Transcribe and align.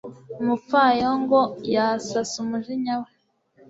umupfayongo 0.41 1.39
yasasa 1.73 2.35
umujinya 2.43 2.95
we 3.01 3.09